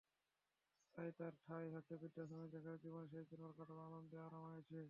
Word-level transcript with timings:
তাই 0.95 1.09
তাঁর 1.17 1.33
ঠাঁই 1.45 1.67
হচ্ছে 1.69 1.93
বৃদ্ধাশ্রমে, 1.97 2.47
যেখানে 2.47 2.77
জীবনের 2.77 3.09
শেষ 3.09 3.23
দিনগুলো 3.29 3.53
কাটবেন 3.53 3.85
আনন্দে, 3.85 4.17
আরাম-আয়েশে। 4.17 4.79